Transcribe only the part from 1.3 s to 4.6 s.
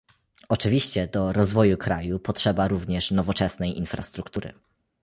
rozwoju kraju potrzeba również nowoczesnej infrastruktury